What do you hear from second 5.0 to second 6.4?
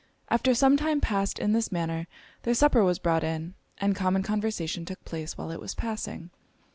place while it was passing.